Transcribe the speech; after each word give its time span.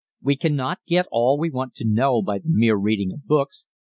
We 0.23 0.35
cannot 0.35 0.79
get 0.87 1.05
all 1.11 1.37
we 1.37 1.51
want 1.51 1.75
to 1.75 1.85
know 1.87 2.23
by 2.23 2.39
the 2.39 2.49
mere 2.49 2.75
reading 2.75 3.11
of 3.13 3.27
books. 3.27 3.65